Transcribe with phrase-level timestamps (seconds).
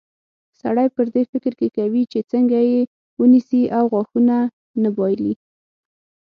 [0.59, 2.81] سړی پر دې فکر کوي چې څنګه یې
[3.19, 4.35] ونیسي او غاښونه
[4.81, 5.33] نه بایلي.